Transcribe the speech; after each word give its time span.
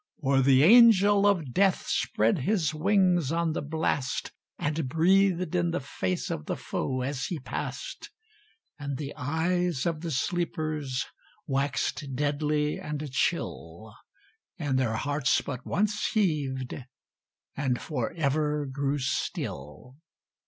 For 0.19 0.41
the 0.41 0.63
Angel 0.63 1.27
of 1.27 1.53
Death 1.53 1.85
spread 1.85 2.39
his 2.39 2.73
wings 2.73 3.31
on 3.31 3.51
the 3.53 3.61
blast, 3.61 4.31
And 4.57 4.89
breathed 4.89 5.53
in 5.53 5.69
the 5.69 5.79
face 5.79 6.31
of 6.31 6.47
the 6.47 6.55
foe 6.55 7.01
as 7.01 7.25
he 7.27 7.37
passed; 7.37 8.09
And 8.79 8.97
the 8.97 9.13
eyes 9.15 9.85
of 9.85 10.01
the 10.01 10.09
sleepers 10.09 11.05
waxed 11.45 12.15
deadly 12.15 12.79
and 12.79 13.11
chill, 13.11 13.93
And 14.57 14.79
their 14.79 14.95
hearts 14.95 15.39
but 15.41 15.67
once 15.67 16.03
heaved, 16.13 16.73
and 17.55 17.79
for 17.79 18.11
ever 18.13 18.65
grew 18.65 18.97
still! 18.97 19.97